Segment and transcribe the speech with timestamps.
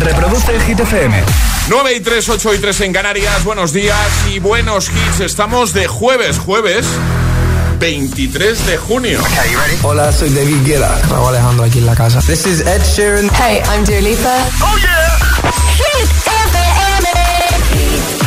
[0.00, 1.22] Reproduce el Hit FM.
[1.68, 3.44] 9 y 3, 8 y 3 en Canarias.
[3.44, 3.96] Buenos días
[4.32, 5.20] y buenos hits.
[5.20, 6.86] Estamos de jueves, jueves
[7.78, 9.20] 23 de junio.
[9.82, 10.98] Hola, soy David Guetta.
[11.10, 12.20] Raúl Alejandro aquí en la casa.
[12.20, 13.30] This is Ed Sheeran.
[13.34, 14.36] Hey, I'm Dua Lipa.
[14.62, 15.18] ¡Oh, yeah!
[15.76, 17.08] Hit FM.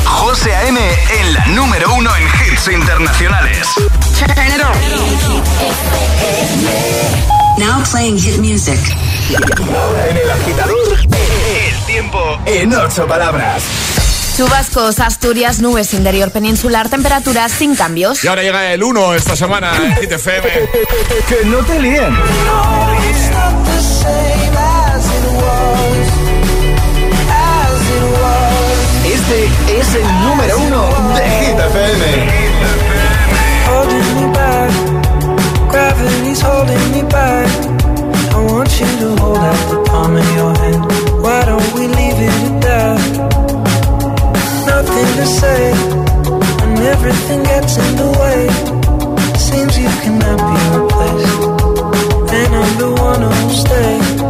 [0.05, 0.79] José A.M.
[0.79, 3.67] en la número uno en hits internacionales.
[4.19, 4.73] Turn it on.
[7.57, 8.79] Now playing hit music.
[9.29, 13.63] En el agitador, el tiempo en ocho palabras.
[14.35, 18.21] Chubascos, Asturias, nubes, interior peninsular, temperaturas sin cambios.
[18.23, 20.49] Y ahora llega el 1 esta semana en Hit FM.
[21.29, 22.13] Que no te líen.
[29.05, 29.45] Este
[29.79, 32.53] es el número uno de Hit FM.
[38.79, 40.83] You to hold out the palm of your hand.
[41.21, 42.99] Why don't we leave it at that?
[44.65, 45.71] Nothing to say,
[46.63, 48.39] and everything gets in the way.
[49.37, 51.41] Seems you cannot be replaced,
[52.33, 54.22] and I'm the one who'll stay.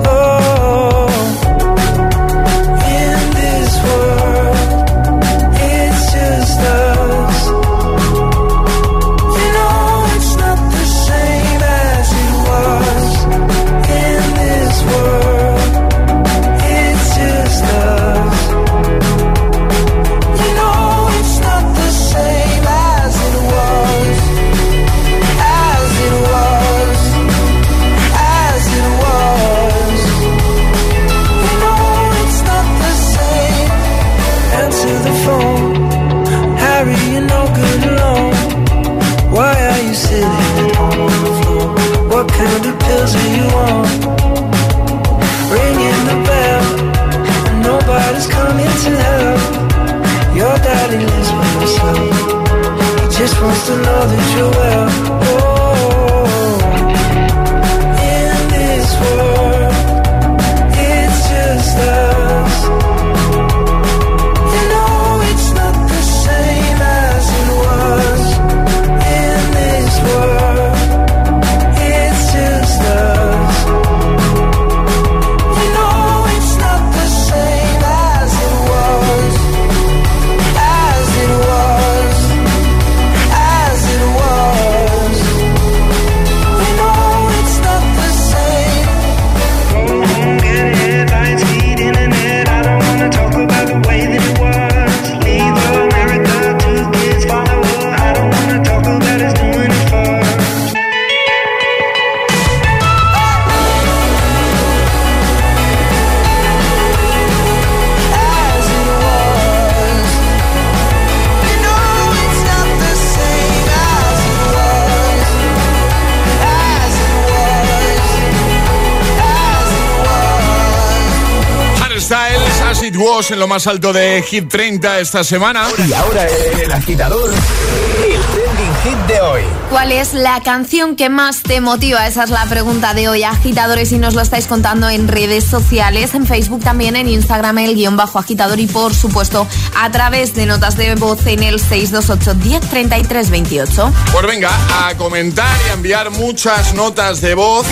[123.54, 125.68] Más alto de Hit 30 esta semana.
[125.88, 129.42] Y ahora el agitador, el trending hit de hoy.
[129.70, 132.08] ¿Cuál es la canción que más te motiva?
[132.08, 136.16] Esa es la pregunta de hoy, agitadores, y nos lo estáis contando en redes sociales,
[136.16, 139.48] en Facebook también, en Instagram, el guion bajo agitador y por supuesto
[139.78, 143.94] a través de notas de voz en el 628 1033 28.
[144.14, 144.50] Pues venga,
[144.84, 147.68] a comentar y a enviar muchas notas de voz.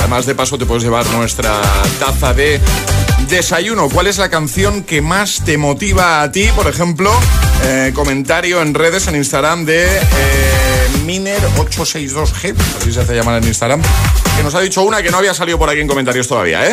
[0.00, 1.54] Además, de paso, te puedes llevar nuestra
[2.00, 2.60] taza de
[3.30, 3.88] desayuno.
[3.88, 6.48] ¿Cuál es la canción que más te motiva a ti?
[6.56, 7.10] Por ejemplo,
[7.64, 13.82] eh, comentario en redes, en Instagram de eh, Miner862G, así se hace llamar en Instagram,
[14.36, 16.72] que nos ha dicho una que no había salido por aquí en comentarios todavía, ¿eh?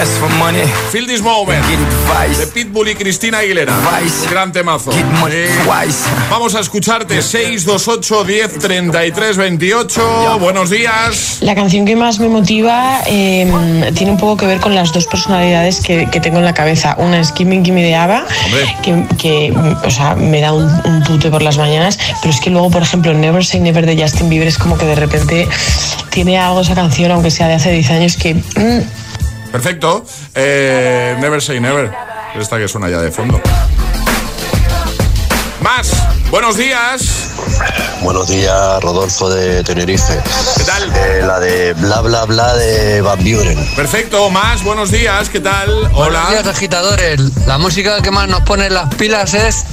[0.00, 0.62] Ask for money,
[0.92, 2.46] Feel This Moment, de.
[2.46, 3.74] Pitbull y Cristina Aguilera.
[4.00, 4.28] Vice.
[4.30, 4.92] Gran temazo.
[4.92, 5.48] Eh.
[6.30, 10.38] Vamos a escucharte 628 10 33 28.
[10.38, 11.38] Buenos días.
[11.40, 13.50] La canción que más me motiva eh,
[13.94, 16.94] tiene un poco que ver con las dos personalidades que, que tengo en la cabeza.
[16.98, 18.26] Una es Gimme Gimme de Ava,
[18.82, 19.52] que, que,
[19.84, 22.82] o sea, me da un, un tute por las mañanas, pero es que luego, por
[22.82, 25.48] ejemplo, Never Say Never de Justin Bieber es como que de repente
[26.10, 28.34] tiene algo esa canción, aunque sea de hace 10 años, que...
[28.34, 30.04] mm, Perfecto.
[30.34, 31.90] Eh, never say never.
[32.38, 33.40] Esta que suena ya de fondo.
[35.60, 35.90] Más.
[36.30, 37.28] Buenos días.
[38.02, 40.14] Buenos días, Rodolfo de Tenerife.
[40.56, 40.90] ¿Qué tal?
[40.96, 43.58] Eh, la de bla bla bla de Van Buren.
[43.76, 44.30] Perfecto.
[44.30, 44.64] Más.
[44.64, 45.28] Buenos días.
[45.28, 45.68] ¿Qué tal?
[45.92, 46.50] Buenos días, Hola.
[46.50, 47.20] agitadores.
[47.46, 49.64] La música que más nos pone las pilas es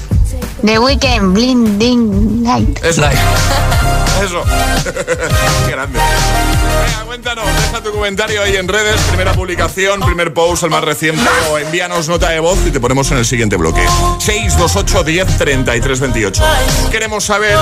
[0.62, 2.84] The Weekend, Blinding Light.
[2.84, 3.02] Eso.
[3.02, 3.18] Light.
[4.24, 4.44] Eso.
[5.66, 6.00] Qué grande.
[6.00, 11.24] Venga, cuéntanos, deja tu comentario ahí en redes, primera publicación, primer post, el más reciente,
[11.50, 13.82] o envíanos nota de voz y te ponemos en el siguiente bloque.
[14.20, 16.44] 628 10 33 28.
[16.92, 17.58] Queremos saber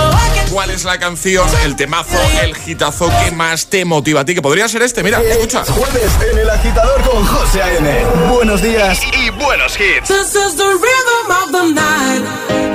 [0.51, 4.41] cuál es la canción, el temazo, el hitazo que más te motiva a ti, que
[4.41, 5.63] podría ser este, mira, escucha.
[5.65, 8.05] Jueves en el agitador con José A.M.
[8.31, 10.07] Buenos días y buenos hits.
[10.07, 10.77] This is the
[11.73, 12.66] night.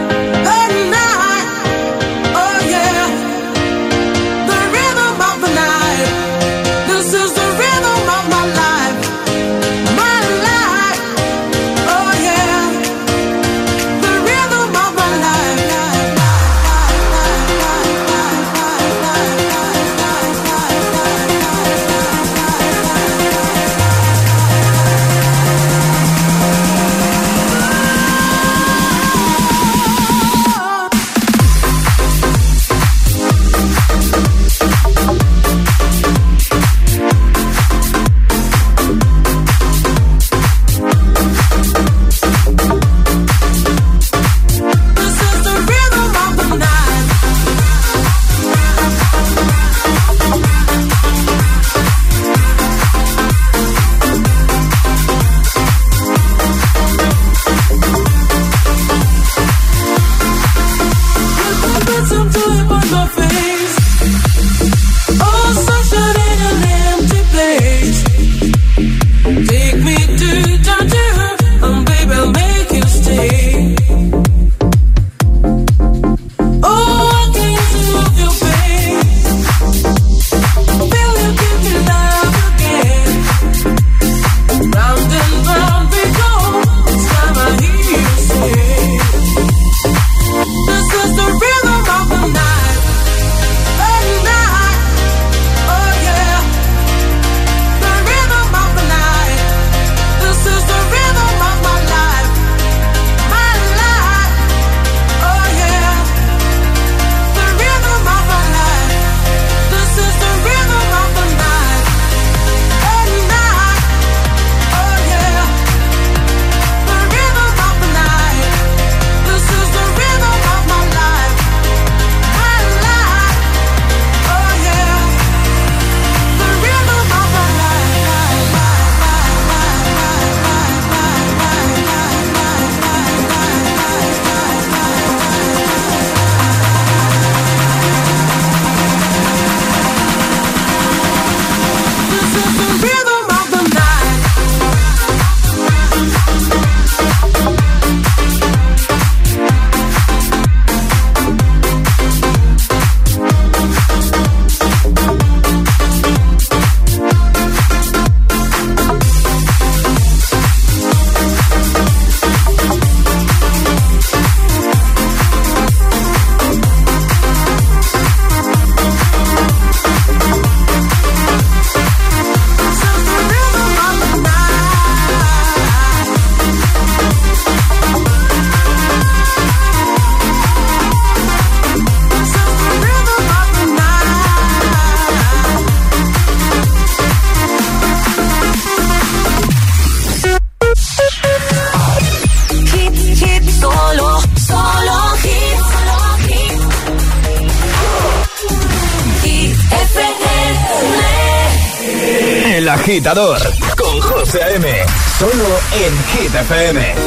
[203.02, 203.42] agitador
[203.76, 204.86] con José M.
[205.18, 207.01] Solo en Hit FM.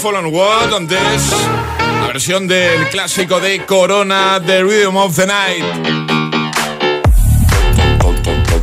[0.00, 1.32] Fallen World, antes
[2.00, 6.17] la versión del clásico de Corona, The Rhythm of the Night.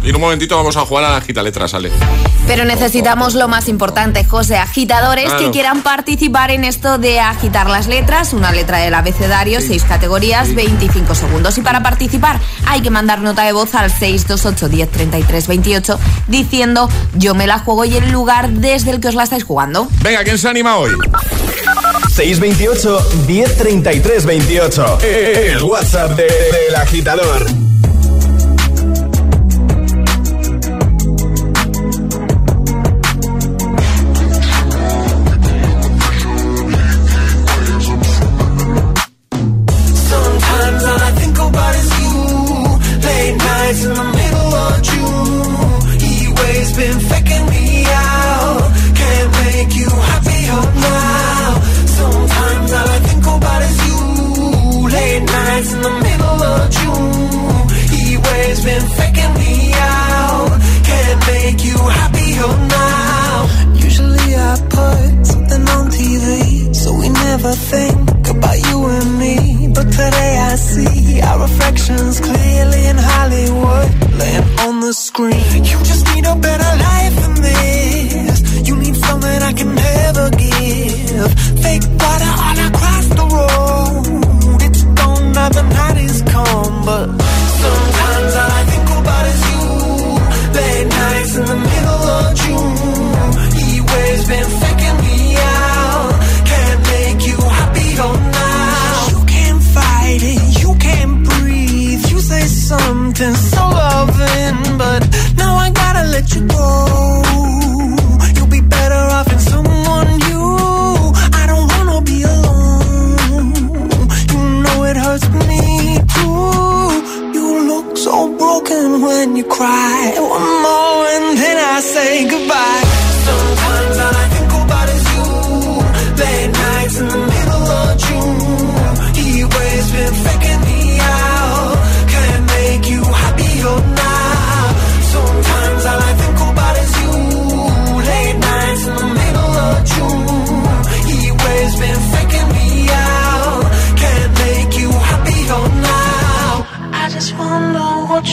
[0.05, 1.91] Y en un momentito vamos a jugar a la gita letra, sale.
[2.45, 5.39] Pero necesitamos lo más importante, José, agitadores Claro.
[5.39, 10.53] que quieran participar en esto de agitar las letras, una letra del abecedario, seis categorías,
[10.53, 11.57] 25 segundos.
[11.57, 16.88] Y para participar hay que mandar nota de voz al 628 10 33 28 diciendo
[17.15, 19.88] yo me la juego y el lugar desde el que os la estáis jugando.
[20.03, 20.91] Venga, ¿quién se anima hoy?
[22.13, 25.00] 628 1033 28.
[25.01, 26.24] El WhatsApp de-
[26.67, 27.64] del agitador.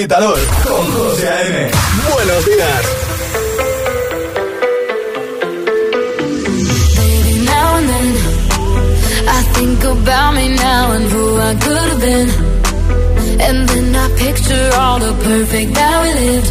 [0.00, 1.70] agitador con José A.M.
[2.14, 2.86] Buenos días.
[6.96, 8.08] Baby, now and then
[9.28, 12.30] I think about me now and who I could have been.
[13.40, 16.50] And then I picture all the perfect that we lived.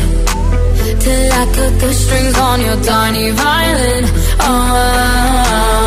[1.01, 4.06] Till I cut the strings on your tiny violin.
[4.41, 5.79] Oh,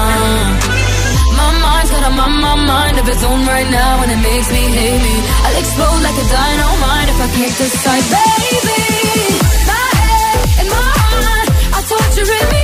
[2.04, 5.16] a my, my mind of its own right now, and it makes me hate me.
[5.44, 8.82] I'll explode like a dynamite if I can't decide, baby.
[9.70, 12.61] My head and my heart are torturing me.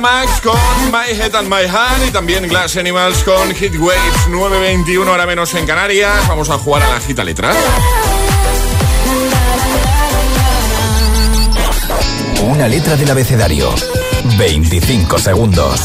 [0.00, 0.56] Max con
[0.90, 5.52] My Head and My Hand y también Glass Animals con Hit Waves 921 hora menos
[5.54, 6.26] en Canarias.
[6.26, 7.54] Vamos a jugar a la gita letras.
[12.42, 13.74] Una letra del abecedario.
[14.38, 15.80] 25 segundos.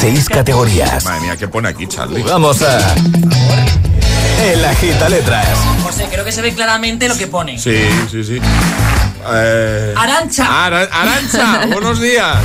[0.00, 1.04] 6 categorías.
[1.04, 2.22] Madre mía, ¿qué pone aquí, Charlie?
[2.22, 2.94] Vamos a.
[4.44, 5.46] El agita letras.
[5.82, 7.58] José, creo que se ve claramente lo que pone.
[7.58, 8.38] Sí, sí, sí.
[9.32, 10.66] Eh, Arancha.
[10.66, 12.36] Ara- Arancha, buenos días.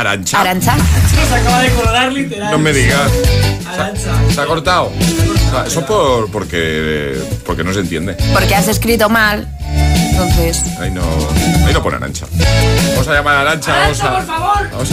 [0.00, 0.40] Arancha.
[0.40, 0.76] Arancha.
[1.28, 2.52] Se acaba de colgar literal.
[2.52, 3.10] No me digas.
[3.66, 4.10] Arancha.
[4.32, 4.92] ¿Se ha cortado?
[4.92, 8.14] O sea, eso por, porque, porque no se entiende.
[8.32, 9.48] Porque has escrito mal.
[10.10, 10.62] Entonces.
[10.80, 11.02] Ahí no,
[11.66, 12.26] ahí no pone Arancha.
[12.90, 13.72] Vamos a llamar a Arancha.
[13.72, 14.70] Vamos Arancha, a, por favor.
[14.72, 14.92] Vamos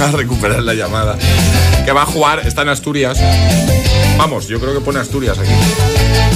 [0.00, 1.16] a, a recuperar la llamada.
[1.84, 3.18] Que va a jugar, está en Asturias.
[4.16, 5.50] Vamos, yo creo que pone Asturias aquí.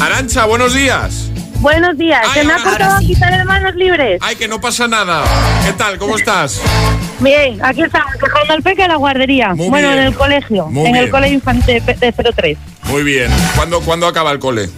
[0.01, 1.31] Arancha, buenos días.
[1.61, 3.07] Buenos días, Ay, se me ha cortado sí.
[3.09, 4.21] quitar de manos libres.
[4.23, 5.25] Ay, que no pasa nada.
[5.67, 5.99] ¿Qué tal?
[5.99, 6.61] ¿Cómo estás?
[7.19, 9.55] Bien, aquí estamos, dejando al peque en la guardería.
[9.55, 10.01] Muy bueno, bien.
[10.01, 11.05] en el colegio, Muy en bien.
[11.07, 12.59] el colegio infantil de 03.
[12.85, 13.29] Muy bien.
[13.57, 14.69] ¿Cuándo, ¿cuándo acaba el cole?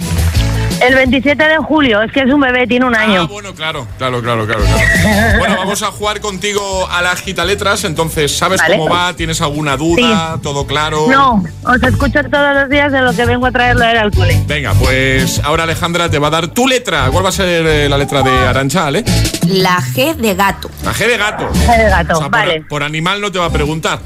[0.81, 3.29] El 27 de julio, es que es un bebé, tiene un Ah, año.
[3.29, 4.63] bueno, claro, claro, claro, claro.
[4.65, 5.39] claro.
[5.39, 7.85] Bueno, vamos a jugar contigo a la gita letras.
[7.85, 8.77] Entonces, ¿sabes Vale.
[8.77, 9.15] cómo va?
[9.15, 10.39] ¿Tienes alguna duda?
[10.43, 11.07] ¿Todo claro?
[11.09, 14.41] No, os escucho todos los días de lo que vengo a traerlo al cole.
[14.47, 17.09] Venga, pues ahora Alejandra te va a dar tu letra.
[17.11, 19.05] ¿Cuál va a ser eh, la letra de Arancha, Ale?
[19.47, 20.71] La G de gato.
[20.85, 21.49] La G de gato.
[21.77, 24.01] El gato, O sea, por- vale, por, animal no te va a preguntar.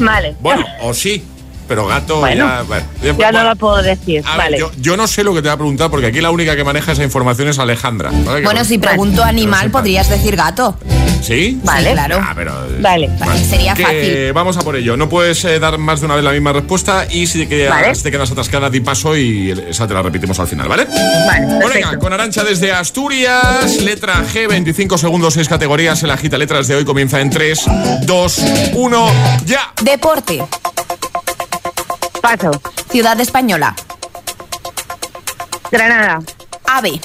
[0.00, 0.36] vale.
[0.40, 1.24] Bueno, o sí,
[1.72, 2.62] pero gato Bueno, ya.
[2.62, 2.84] bueno.
[3.02, 4.58] ya Bueno, no lo puedo decir, a ver, vale.
[4.58, 6.64] yo, yo no sé lo que te va a preguntar porque aquí la única que
[6.64, 8.10] maneja esa información es Alejandra.
[8.44, 10.76] Bueno, si pregunto animal, podrías decir gato.
[11.22, 11.58] ¿Sí?
[11.62, 11.90] Vale.
[11.90, 12.18] Sí, claro.
[12.20, 13.08] Ah, pero, Vale.
[13.18, 14.32] Vale, sería Que fácil.
[14.34, 14.96] Vamos a por ello.
[14.96, 17.70] No puedes eh, dar más de una vez la misma respuesta y si te quedas,
[17.80, 17.94] Vale.
[17.94, 20.84] si te quedas atascada, di paso y esa te la repetimos al final, ¿vale?
[20.84, 26.02] Vale, Bueno, venga, con Arancha desde Asturias, letra G, 25 segundos, 6 categorías.
[26.02, 27.60] El agita letras de hoy comienza en 3,
[28.02, 28.42] 2,
[28.74, 29.10] 1,
[29.46, 29.72] ya.
[29.80, 30.42] Deporte.
[32.22, 32.50] Paso,
[32.90, 33.74] Ciudad española.
[35.70, 36.20] Granada,
[36.66, 37.00] Ave.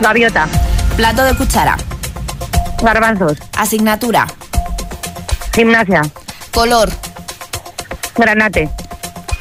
[0.00, 0.48] gaviota,
[0.96, 1.76] Plato de cuchara.
[2.82, 4.26] garbanzos, Asignatura.
[5.54, 6.02] gimnasia,
[6.52, 6.90] Color.
[8.16, 8.68] granate,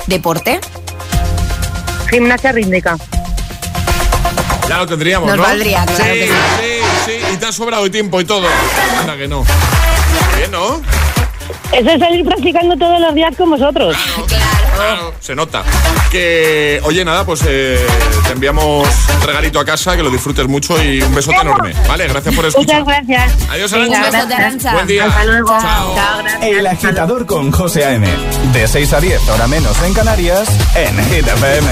[0.08, 0.60] Deporte.
[2.10, 2.96] gimnasia rítmica.
[4.70, 5.44] Ya lo tendríamos, Nos ¿no?
[5.44, 6.34] valdría, claro sí, que sí.
[7.06, 7.34] sí, sí.
[7.34, 8.48] Y te ha sobrado el tiempo y todo.
[9.00, 9.44] Anda que no.
[10.38, 10.82] Bien, ¿no?
[11.72, 13.96] Eso es salir practicando todos los días con vosotros.
[14.76, 15.64] Claro, se nota.
[16.12, 17.86] Que, oye, nada, pues eh,
[18.26, 21.74] te enviamos un regalito a casa, que lo disfrutes mucho y un besote enorme.
[21.88, 22.84] Vale, gracias por Muchas escuchar.
[22.86, 23.34] gracias.
[23.50, 24.74] Adiós, Arancha.
[24.74, 25.06] Buen día.
[25.06, 25.48] Hasta luego.
[25.50, 25.96] Chao.
[25.96, 26.44] Chao, gracias.
[26.44, 28.08] El agitador con José A.M.
[28.54, 31.68] De 6 a 10, hora menos en Canarias, en Hit FM.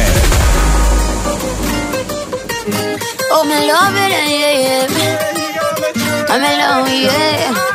[3.32, 6.26] Oh, me love it, yeah, yeah.
[6.30, 7.75] I'm in love, yeah.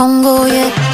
[0.00, 0.89] Don't go yet.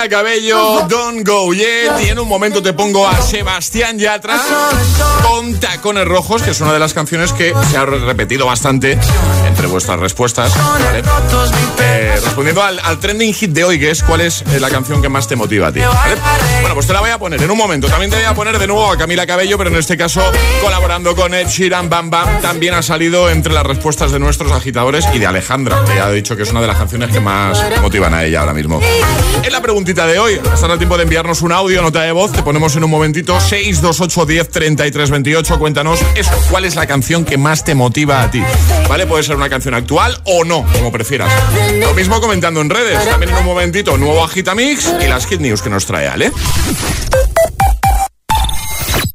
[0.00, 2.00] Camila Cabello, Don't Go Yet.
[2.06, 4.40] Y en un momento te pongo a Sebastián Yatra
[5.22, 8.98] con Tacones Rojos, que es una de las canciones que se ha repetido bastante
[9.46, 10.52] entre vuestras respuestas.
[10.56, 11.02] ¿vale?
[11.80, 15.02] Eh, respondiendo al, al trending hit de hoy, que es cuál es eh, la canción
[15.02, 15.80] que más te motiva a ti.
[15.80, 16.16] ¿vale?
[16.60, 17.88] Bueno, pues te la voy a poner en un momento.
[17.88, 20.22] También te voy a poner de nuevo a Camila Cabello, pero en este caso
[20.62, 22.40] colaborando con Ed Sheeran Bam Bam.
[22.40, 26.12] También ha salido entre las respuestas de nuestros agitadores y de Alejandra, que ya ha
[26.12, 28.80] dicho que es una de las canciones que más motivan a ella ahora mismo.
[29.42, 29.60] En la
[29.90, 32.84] de hoy, hasta el tiempo de enviarnos un audio, nota de voz, te ponemos en
[32.84, 35.58] un momentito 628 10 33 28.
[35.58, 38.40] Cuéntanos eso, ¿cuál es la canción que más te motiva a ti?
[38.88, 39.06] ¿Vale?
[39.06, 41.32] Puede ser una canción actual o no, como prefieras.
[41.80, 43.04] Lo mismo comentando en redes.
[43.04, 46.30] También en un momentito, nuevo Agitamix y las Hit News que nos trae Ale.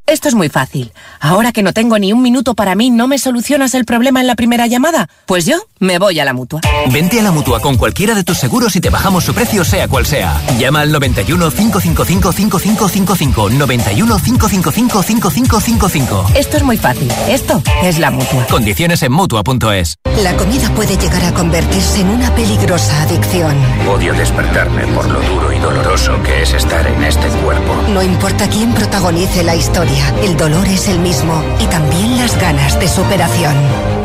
[0.08, 0.92] Esto es muy fácil.
[1.20, 4.28] Ahora que no tengo ni un minuto para mí, ¿no me solucionas el problema en
[4.28, 5.10] la primera llamada?
[5.26, 6.62] Pues yo me voy a la mutua.
[6.92, 9.88] Vente a la mutua con cualquiera de tus seguros y te bajamos su precio, sea
[9.88, 10.40] cual sea.
[10.60, 13.50] Llama al 91 555 5555.
[13.50, 16.32] 91 555 5555.
[16.36, 17.12] Esto es muy fácil.
[17.28, 18.46] Esto es la mutua.
[18.46, 19.96] Condiciones en mutua.es.
[20.22, 23.56] La comida puede llegar a convertirse en una peligrosa adicción.
[23.90, 27.74] Odio despertarme por lo duro y doloroso que es estar en este cuerpo.
[27.90, 32.80] No importa quién protagonice la historia, el dolor es el mismo y también las ganas
[32.80, 33.56] de superación.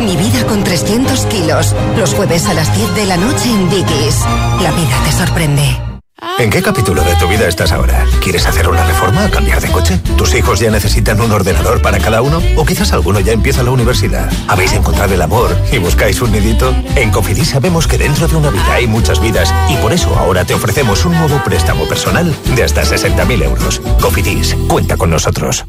[0.00, 4.24] Mi vida con 300 kilos, los jueves a las 10 de la noche en Dickies.
[4.62, 5.90] La vida te sorprende.
[6.38, 8.04] ¿En qué capítulo de tu vida estás ahora?
[8.22, 9.98] ¿Quieres hacer una reforma o cambiar de coche?
[10.16, 12.42] ¿Tus hijos ya necesitan un ordenador para cada uno?
[12.56, 14.30] ¿O quizás alguno ya empieza la universidad?
[14.48, 16.74] ¿Habéis encontrado el amor y buscáis un nidito?
[16.96, 20.44] En Cofidis sabemos que dentro de una vida hay muchas vidas y por eso ahora
[20.44, 23.80] te ofrecemos un nuevo préstamo personal de hasta 60.000 euros.
[24.00, 25.64] Cofidis, cuenta con nosotros.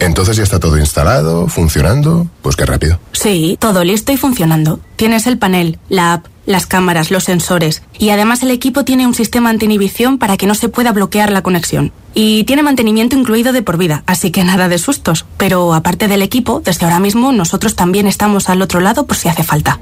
[0.00, 2.26] Entonces ya está todo instalado, funcionando.
[2.42, 2.98] Pues qué rápido.
[3.12, 4.80] Sí, todo listo y funcionando.
[4.96, 9.14] Tienes el panel, la app, las cámaras, los sensores y además el equipo tiene un
[9.14, 11.92] sistema anti-inhibición para que no se pueda bloquear la conexión.
[12.12, 15.24] Y tiene mantenimiento incluido de por vida, así que nada de sustos.
[15.38, 19.28] Pero aparte del equipo, desde ahora mismo nosotros también estamos al otro lado por si
[19.28, 19.80] hace falta.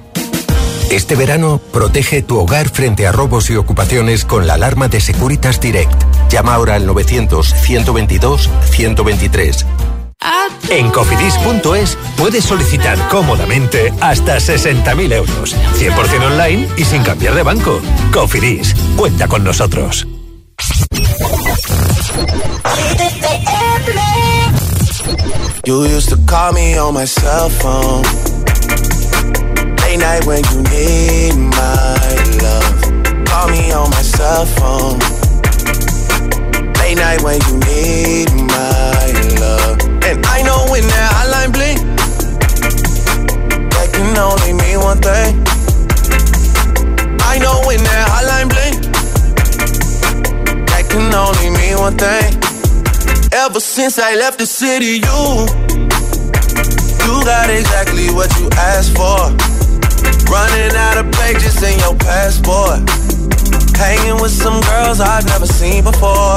[0.91, 5.59] Este verano, protege tu hogar frente a robos y ocupaciones con la alarma de Securitas
[5.59, 5.95] Direct.
[6.31, 9.65] Llama ahora al 900-122-123.
[10.69, 15.57] En cofidis.es puedes solicitar cómodamente hasta 60.000 euros.
[15.79, 17.81] 100% online y sin cambiar de banco.
[18.13, 20.07] Cofidis, cuenta con nosotros.
[25.65, 28.03] You used to call me on my cell phone.
[29.77, 31.99] Late night when you need my
[32.43, 33.27] love.
[33.27, 34.99] Call me on my cell phone.
[36.81, 38.72] Late night when you need my.
[40.13, 41.81] And I know when that hotline bling,
[43.73, 45.41] that can only mean one thing.
[47.25, 48.77] I know when that hotline bling,
[50.69, 52.29] that can only mean one thing.
[53.33, 55.49] Ever since I left the city, you,
[57.01, 59.33] you got exactly what you asked for.
[60.29, 62.85] Running out of pages in your passport.
[63.81, 66.37] Hanging with some girls I've never seen before.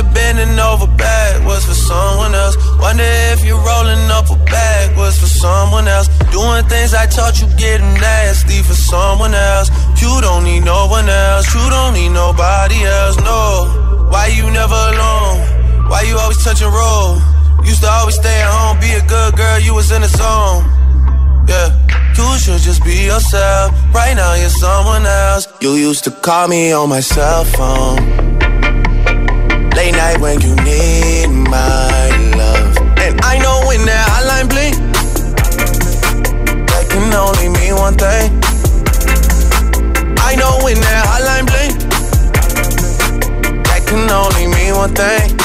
[0.00, 2.56] you're bending over backwards for someone else.
[2.80, 6.08] Wonder if you're rolling up a backwards for someone else.
[6.32, 9.68] Doing things I taught you getting nasty for someone else.
[10.00, 11.46] You don't need no one else.
[11.54, 13.16] You don't need nobody else.
[13.18, 14.08] No.
[14.10, 15.38] Why you never alone?
[15.90, 17.20] Why you always touch roll?
[17.64, 19.58] Used to always stay at home, be a good girl.
[19.60, 20.64] You was in the zone.
[21.46, 21.68] Yeah.
[22.16, 23.72] You should just be yourself.
[23.94, 25.46] Right now you're someone else.
[25.60, 28.29] You used to call me on my cell phone.
[29.76, 32.76] Late night when you need my love.
[32.98, 34.74] And I know when that hotline bling,
[36.66, 38.30] that can only mean one thing.
[40.20, 41.74] I know when that hotline bling,
[43.64, 45.36] that can only mean one thing.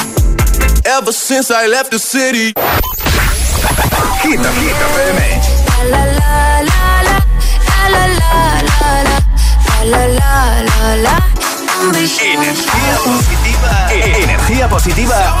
[0.84, 2.52] Ever since I left the city.
[4.22, 5.18] Hit, hit FM.
[5.90, 7.16] La la la la,
[7.76, 8.32] la la la
[8.68, 9.18] la la,
[9.84, 10.34] la la
[10.68, 11.16] la la.
[12.20, 12.96] Energía
[13.60, 13.88] positiva.
[13.92, 15.36] E- Energía positiva.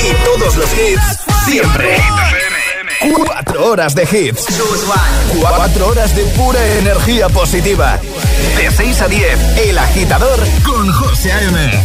[0.00, 1.96] Y todos los hits siempre.
[3.14, 4.46] Cuatro horas de hits.
[5.40, 7.98] Cuatro horas de pura energía positiva.
[8.56, 9.38] De 6 a 10,
[9.68, 11.84] El Agitador con José A.M.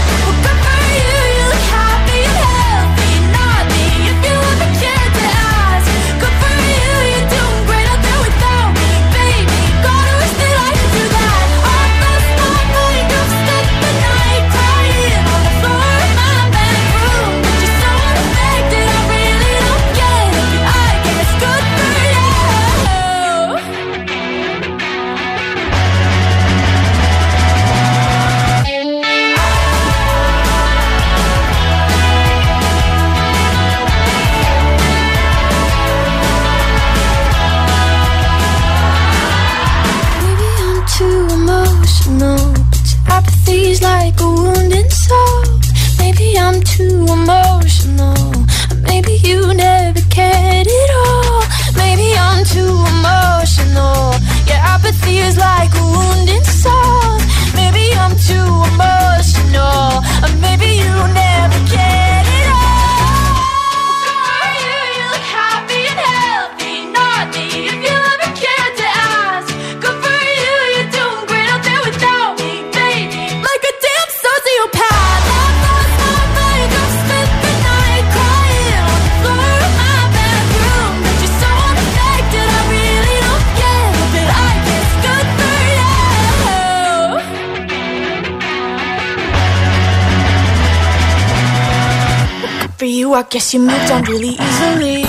[93.11, 95.05] You, I guess you moved on really easily.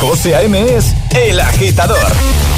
[0.00, 0.76] José A.M.
[0.76, 1.98] es El Agitador.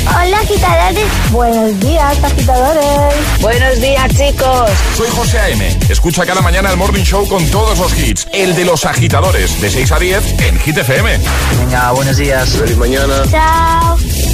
[0.09, 1.07] Hola, agitadores.
[1.31, 3.15] Buenos días, agitadores.
[3.41, 4.71] Buenos días, chicos.
[4.97, 5.79] Soy José A.M.
[5.89, 8.27] Escucha cada mañana el Morning Show con todos los hits.
[8.33, 11.19] El de los agitadores, de 6 a 10 en Hit FM.
[11.59, 12.51] Venga, buenos días.
[12.51, 13.23] Feliz mañana.
[13.31, 14.26] Chao.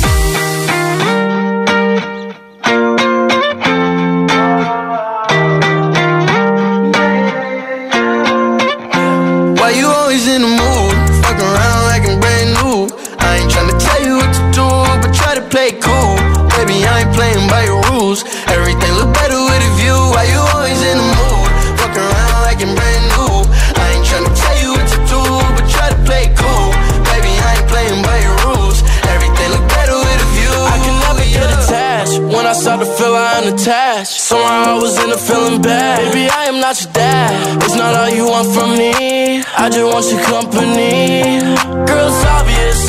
[34.02, 34.20] Attached.
[34.20, 36.12] Somehow I was in a feeling bad.
[36.12, 37.62] Baby, I am not your dad.
[37.62, 39.42] It's not all you want from me.
[39.56, 41.40] I just want your company.
[41.86, 42.81] Girl, it's obvious,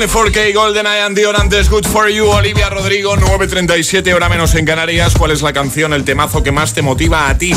[0.00, 4.64] 24K Golden Eye and Dior antes Good For You, Olivia Rodrigo, 9.37 hora menos en
[4.64, 5.14] Canarias.
[5.14, 7.52] ¿Cuál es la canción, el temazo que más te motiva a ti?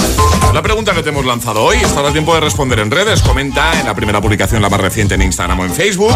[0.54, 1.78] La pregunta que te hemos lanzado hoy.
[1.78, 3.24] Estás a tiempo de responder en redes.
[3.24, 6.16] Comenta en la primera publicación, la más reciente en Instagram o en Facebook.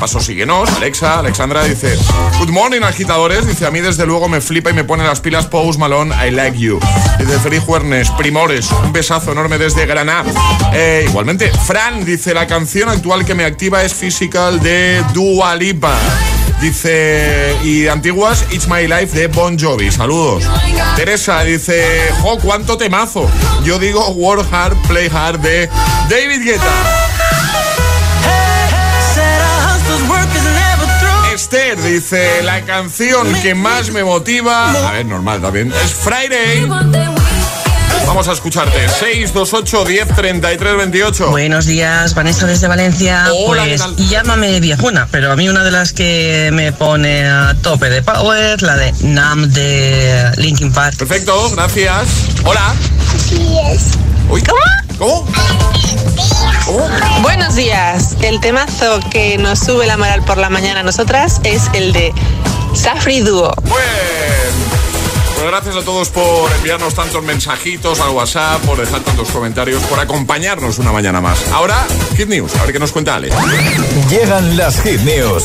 [0.00, 0.68] Paso, síguenos.
[0.70, 1.96] Alexa, Alexandra dice:
[2.40, 3.46] Good morning, agitadores.
[3.46, 6.32] Dice: A mí, desde luego, me flipa y me pone las pilas Post Malone, I
[6.32, 6.80] like you.
[7.20, 8.68] Dice: Feliz Juernes, Primores.
[8.84, 10.32] Un besazo enorme desde Granada.
[10.72, 15.94] Eh, igualmente, Fran dice: La canción actual que me activa es Physical de Dua Lipa.
[16.60, 19.90] Dice, y antiguas, It's My Life de Bon Jovi.
[19.90, 20.44] Saludos.
[20.94, 23.28] Teresa dice, jo, cuánto temazo.
[23.64, 25.68] Yo digo Work Hard, Play Hard de
[26.08, 27.00] David Guetta.
[31.34, 34.70] Esther dice, la canción que más me motiva...
[34.88, 35.72] A ver, normal también.
[35.72, 36.66] Es Friday.
[38.10, 38.88] Vamos a escucharte.
[38.88, 41.30] 628 10 33 28.
[41.30, 43.26] Buenos días, Vanessa desde Valencia.
[43.46, 44.08] Hola, pues ¿qué tal?
[44.08, 48.60] llámame viejuna, pero a mí una de las que me pone a tope de power,
[48.62, 50.96] la de Nam de Linkin Park.
[50.96, 52.08] Perfecto, gracias.
[52.42, 52.74] Hola.
[54.28, 54.42] Uy,
[54.98, 55.28] ¿Cómo?
[57.22, 58.16] Buenos días.
[58.22, 62.12] El temazo que nos sube la moral por la mañana a nosotras es el de
[62.74, 63.54] Safri Duo.
[65.40, 69.98] Pues gracias a todos por enviarnos tantos mensajitos al WhatsApp, por dejar tantos comentarios, por
[69.98, 71.50] acompañarnos una mañana más.
[71.50, 73.30] Ahora, Hit News, a ver qué nos cuenta Ale.
[74.10, 75.44] Llegan las Hit News.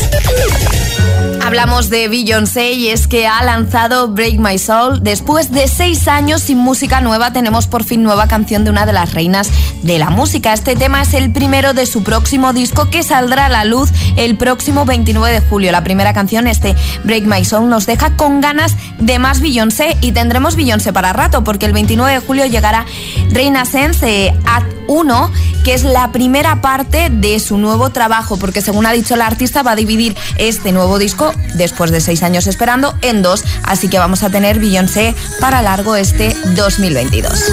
[1.45, 5.03] Hablamos de Beyoncé y es que ha lanzado Break My Soul.
[5.03, 8.93] Después de seis años sin música nueva, tenemos por fin nueva canción de una de
[8.93, 9.51] las reinas
[9.83, 10.53] de la música.
[10.53, 14.37] Este tema es el primero de su próximo disco que saldrá a la luz el
[14.37, 15.71] próximo 29 de julio.
[15.71, 20.13] La primera canción, este Break My Soul, nos deja con ganas de más Beyoncé y
[20.13, 22.87] tendremos Beyoncé para rato porque el 29 de julio llegará
[23.29, 25.31] Reina Sense Act 1,
[25.63, 29.63] que es la primera parte de su nuevo trabajo, porque según ha dicho la artista
[29.63, 33.99] va a dividir este nuevo disco después de seis años esperando en dos, así que
[33.99, 37.51] vamos a tener Beyoncé para largo este 2022.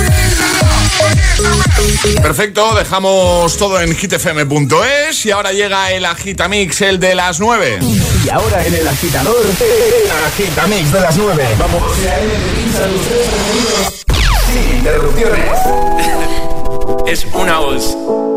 [2.22, 7.78] Perfecto, dejamos todo en hitfm.es y ahora llega el Agitamix, el de las 9.
[8.24, 11.48] Y ahora en el agitador, el agitamix de las 9.
[11.58, 11.82] Vamos.
[14.46, 15.50] Sin interrupciones.
[17.06, 18.31] es una voz.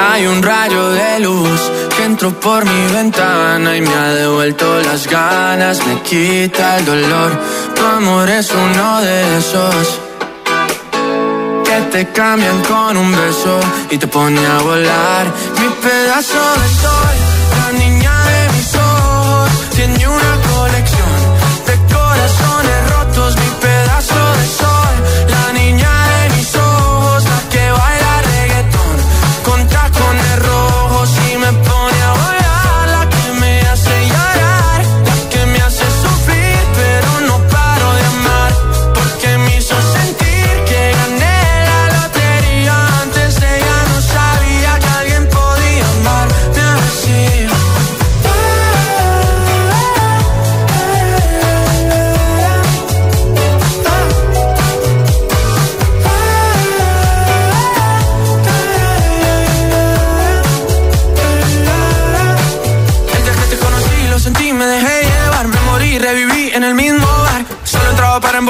[0.00, 1.60] Hay un rayo de luz
[1.96, 7.30] que entró por mi ventana y me ha devuelto las ganas, me quita el dolor.
[7.74, 10.00] Tu amor es uno de esos
[11.64, 13.58] que te cambian con un beso
[13.90, 15.26] y te pone a volar.
[15.60, 17.16] Mi pedazo de sol,
[17.58, 21.14] la niña de mis ojos, tiene una colección
[21.66, 23.07] de corazones rotos.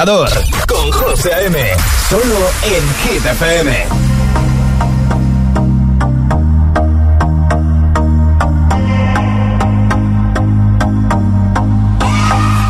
[0.00, 0.30] agitador
[0.66, 1.30] con José.
[2.08, 3.70] Solo en Hit FM.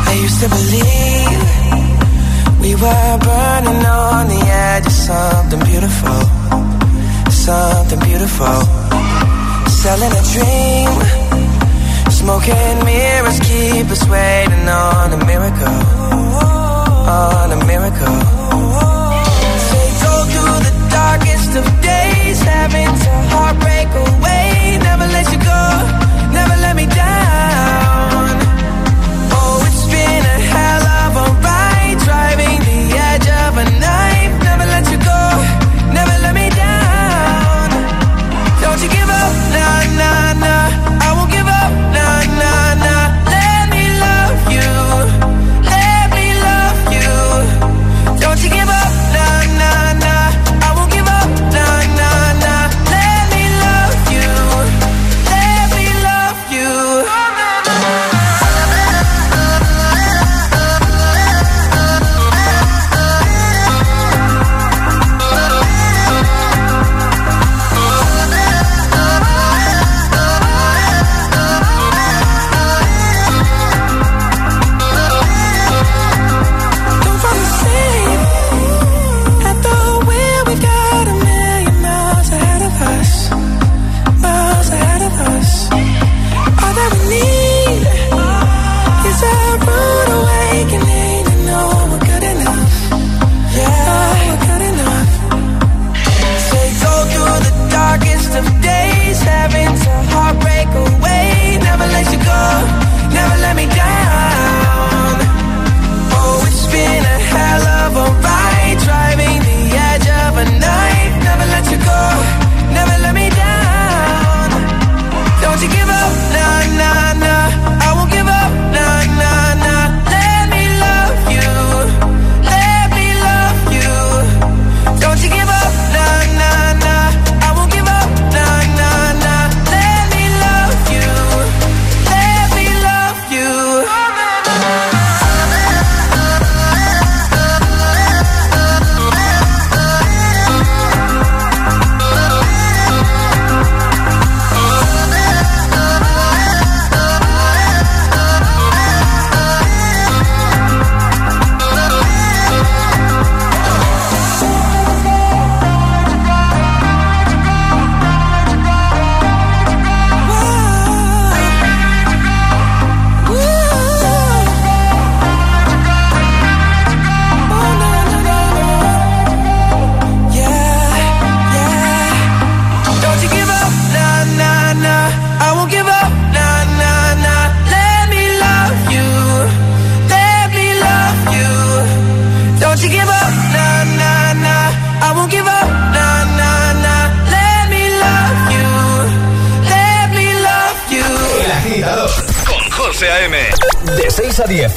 [0.07, 1.41] I used to believe
[2.59, 6.21] we were burning on the edge of something beautiful,
[7.29, 8.61] something beautiful.
[9.69, 10.91] Selling a dream,
[12.09, 16.70] smoking mirrors keep us waiting on a miracle,
[17.11, 18.19] on a miracle.
[19.71, 24.79] They go through the darkest of days, having to heartbreak away.
[24.87, 25.63] Never let you go,
[26.37, 28.23] never let me down.
[29.35, 34.33] Oh, it's been a hell of a ride, driving the edge of a knife.
[34.49, 35.21] Never let you go,
[35.97, 37.67] never let me down.
[38.63, 40.30] Don't you give up, nah, nah,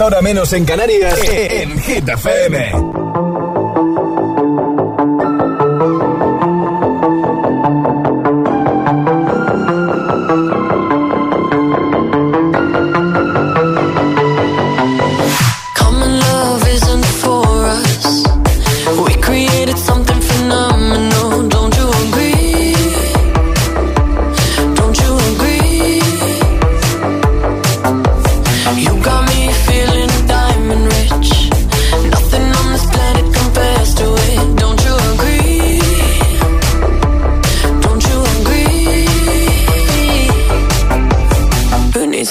[0.05, 3.04] 6 a 10, ahora menos en Canarias, en Hit FM.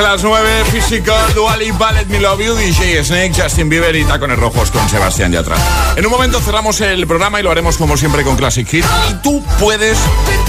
[0.00, 4.04] De las 9, Physical, Dual y Ballet Me Love You, DJ Snake, Justin Bieber y
[4.04, 5.56] Tacones Rojos con Sebastián Yatra.
[5.96, 8.84] En un momento cerramos el programa y lo haremos como siempre con Classic Hit.
[9.10, 9.98] Y tú puedes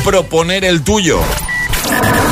[0.05, 1.19] proponer el tuyo.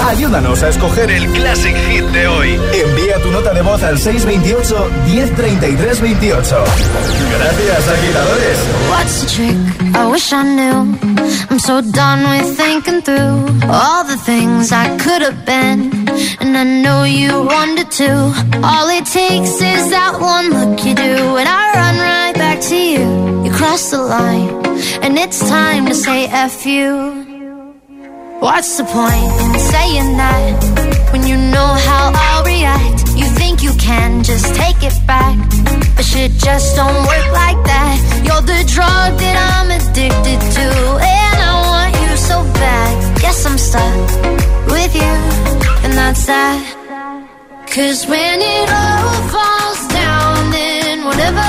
[0.10, 2.60] Ayúdanos a escoger el Classic Hit de hoy.
[2.74, 6.56] Envía tu nota de voz al 628 1033 28.
[7.38, 8.58] Gracias, agitadores.
[8.90, 9.96] What's the trick?
[9.96, 10.98] I wish I knew.
[11.52, 15.92] I'm so done with thinking through all the things I could have been.
[16.40, 18.10] And I know you wanted to.
[18.64, 21.38] All it takes is that one look you do.
[21.38, 23.44] And I run right back to you.
[23.44, 24.50] You cross the line.
[25.04, 27.19] And it's time to say F you.
[28.40, 33.10] What's the point in saying that when you know how I'll react?
[33.20, 35.36] You think you can just take it back,
[35.98, 38.00] but shit just don't work like that.
[38.24, 40.68] You're the drug that I'm addicted to,
[41.04, 43.20] and I want you so bad.
[43.20, 44.08] Guess I'm stuck
[44.72, 45.16] with you,
[45.84, 46.64] and that's that.
[47.68, 51.49] Cause when it all falls down, then whatever.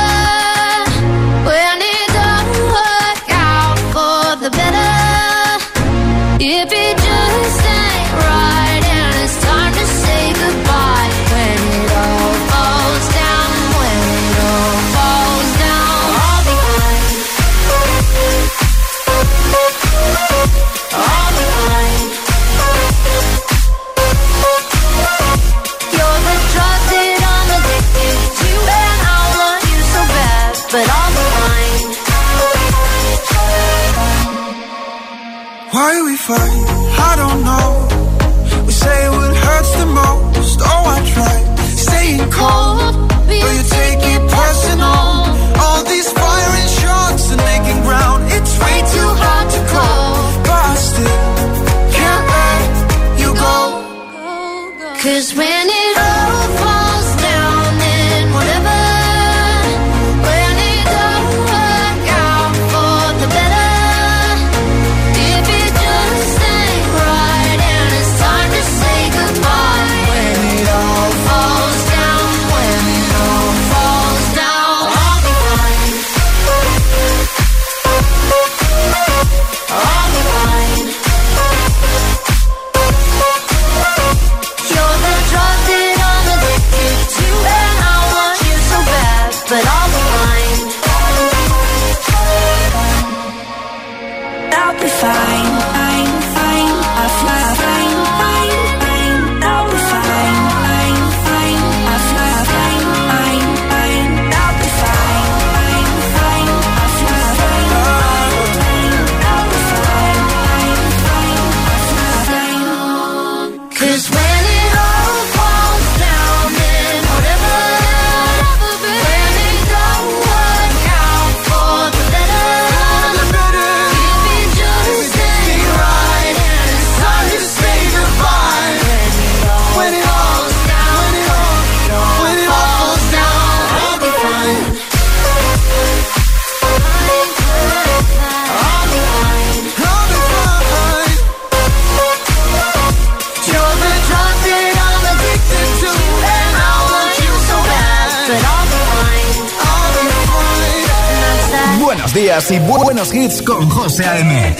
[152.30, 154.56] días y buenos hits con José A.M.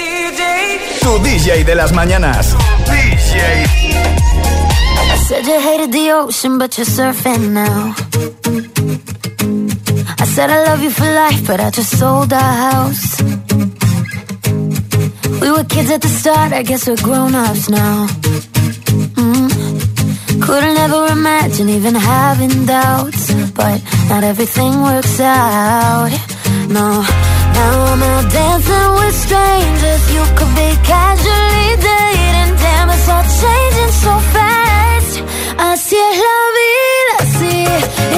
[1.00, 2.56] Tu DJ de las mañanas.
[2.86, 3.64] DJ.
[5.12, 7.94] I said you hated the ocean, but you're surfing now.
[10.18, 13.22] I said I love you for life, but I just sold our house.
[15.40, 18.08] We were kids at the start, I guess we're grown ups now.
[19.14, 20.42] Mm.
[20.42, 26.10] Couldn't ever imagine even having doubts, but not everything works out.
[26.68, 27.29] No.
[27.60, 30.02] Now I'm out dancing with strangers.
[30.14, 32.52] You could be casually dating.
[32.62, 35.14] Damn, it's all changing so fast.
[35.68, 38.09] Así es la vida, así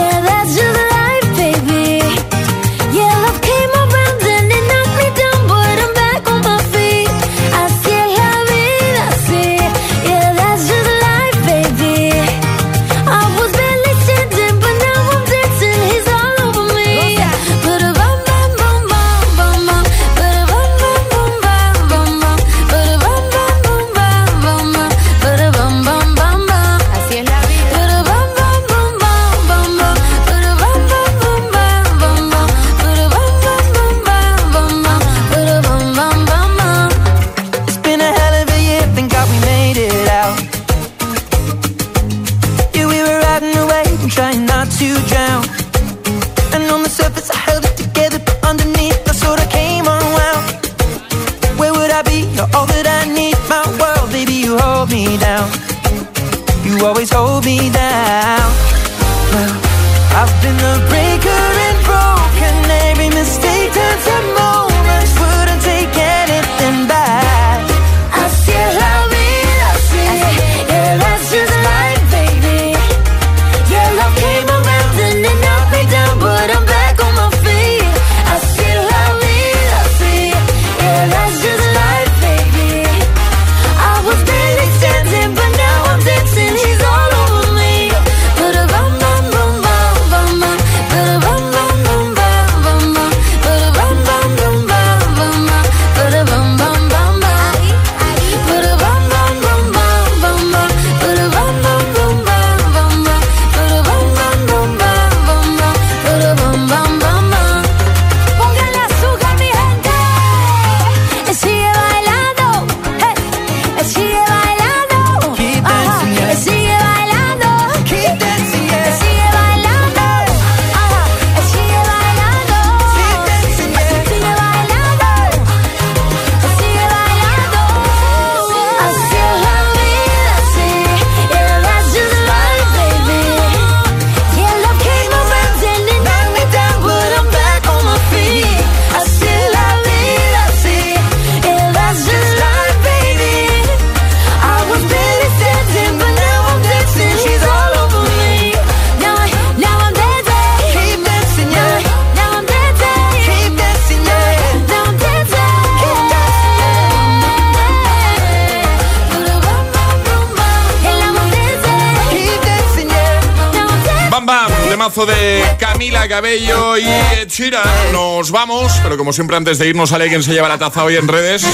[166.08, 166.84] Cabello y
[167.32, 167.62] Sheeran.
[167.92, 170.96] Nos vamos, pero como siempre antes de irnos, Ale, ¿quién se lleva la taza hoy
[170.96, 171.46] en redes?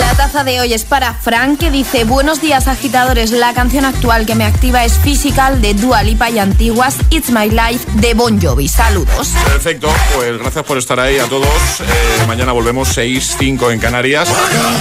[0.00, 4.26] La taza de hoy es para Frank, que dice, buenos días agitadores, la canción actual
[4.26, 8.40] que me activa es Physical de Dua Lipa y Antiguas, It's My Life de Bon
[8.42, 8.66] Jovi.
[8.66, 9.28] Saludos.
[9.46, 11.46] Perfecto, pues gracias por estar ahí a todos.
[11.80, 14.28] Eh, mañana volvemos 6, 5 en Canarias.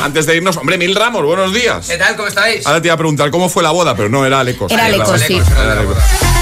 [0.03, 1.87] Antes de irnos, hombre, Mil Ramos, buenos días.
[1.87, 2.15] ¿Qué tal?
[2.15, 2.65] ¿Cómo estáis?
[2.65, 4.71] Ahora te iba a preguntar cómo fue la boda, pero no, era Alecos.
[4.71, 5.39] Era Alecos, sí.
[5.57, 5.97] Alecos.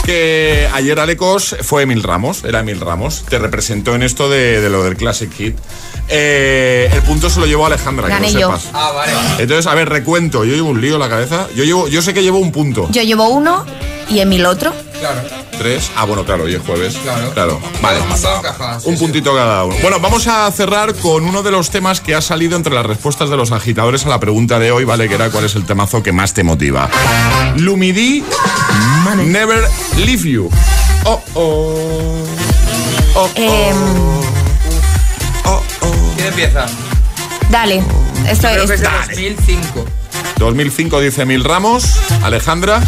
[0.05, 3.25] Que ayer Alecos fue Emil Ramos, era Emil Ramos.
[3.27, 5.57] Te representó en esto de, de lo del Classic Hit.
[6.09, 8.47] Eh, el punto se lo llevó Alejandra, Gané que lo yo.
[8.57, 8.69] sepas.
[8.73, 9.11] Ah, vale.
[9.39, 11.47] Entonces, a ver, recuento, yo llevo un lío en la cabeza.
[11.55, 12.87] Yo llevo, yo sé que llevo un punto.
[12.91, 13.65] Yo llevo uno
[14.09, 14.73] y Emil otro.
[14.99, 15.19] Claro.
[15.57, 15.91] Tres.
[15.95, 16.95] Ah, bueno, claro, hoy es jueves.
[17.33, 17.59] Claro.
[17.81, 17.99] Vale.
[18.21, 19.03] Todo encaja, sí, Un sí.
[19.03, 19.75] puntito cada uno.
[19.81, 23.29] Bueno, vamos a cerrar con uno de los temas que ha salido entre las respuestas
[23.29, 25.09] de los agitadores a la pregunta de hoy, ¿vale?
[25.09, 26.89] Que era cuál es el temazo que más te motiva.
[27.57, 28.23] Lumidi,
[29.25, 29.67] Never
[29.97, 30.49] Leave You.
[31.05, 32.23] Oh, oh.
[33.19, 33.75] Oh, Em,
[36.15, 36.65] ¿Quién empieza?
[37.49, 37.81] dale,
[38.29, 39.85] esto Creo que es, de 2005.
[40.37, 41.85] 2005 dice Mil Ramos.
[42.23, 42.81] Alejandra,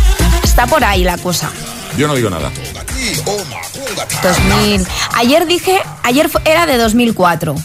[0.43, 1.49] está por ahí la cosa.
[1.97, 2.51] yo no digo nada.
[4.21, 4.85] 2000.
[5.15, 7.55] Ayer dije, ayer era de 2004.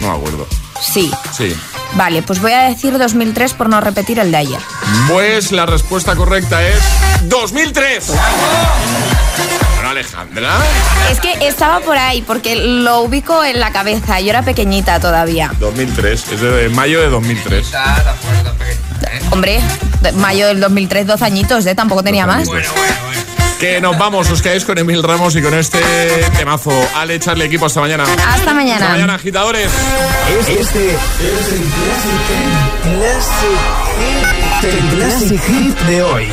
[0.00, 0.46] No me acuerdo.
[0.80, 1.10] Sí.
[1.36, 1.54] Sí.
[1.94, 4.60] Vale, pues voy a decir 2003 por no repetir el de ayer.
[5.08, 6.78] Pues la respuesta correcta es
[7.24, 8.06] 2003.
[8.08, 8.22] Bueno,
[9.96, 10.58] Alejandra.
[11.10, 14.20] Es que estaba por ahí porque lo ubico en la cabeza.
[14.20, 15.50] Yo era pequeñita todavía.
[15.58, 17.72] 2003, es de mayo de 2003.
[19.30, 19.60] Hombre,
[20.02, 21.74] de mayo del 2003, 12 añitos, ¿eh?
[21.74, 22.46] Tampoco tenía más.
[23.58, 25.80] Que nos vamos, os quedáis con Emil Ramos y con este
[26.36, 26.72] temazo.
[26.94, 28.04] Ale, echarle equipo hasta mañana.
[28.04, 28.84] Hasta mañana.
[28.84, 29.70] Hasta mañana, agitadores.
[30.46, 31.64] Este es el
[32.98, 33.60] Classic,
[34.62, 36.28] el Classic Hit de hoy.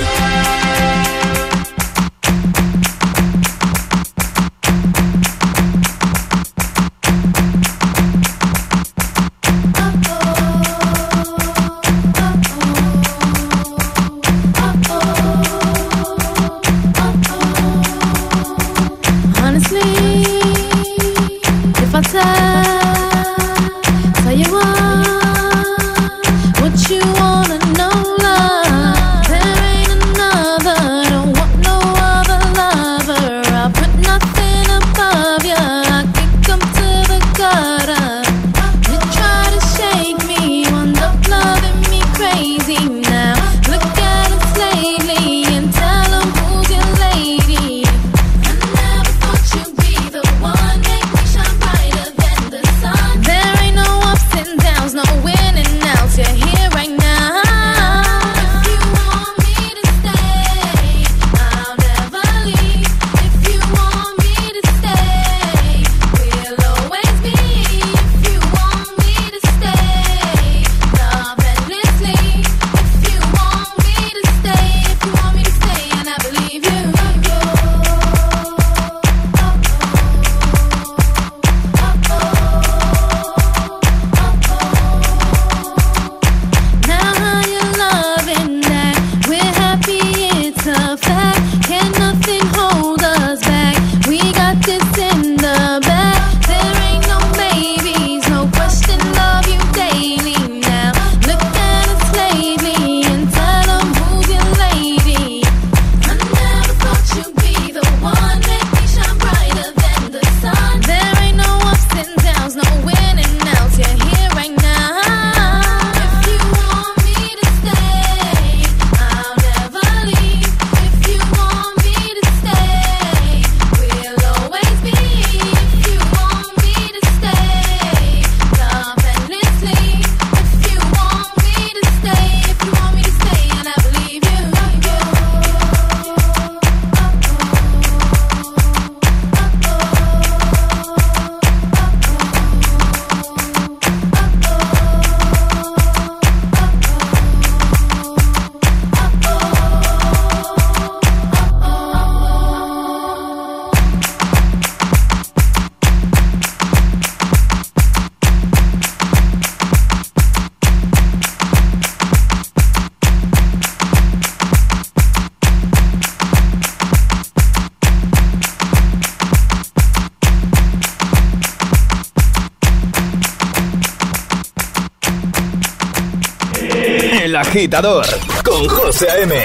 [178.43, 179.35] Con José A.M.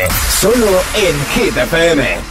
[0.40, 2.27] Solo en Hit.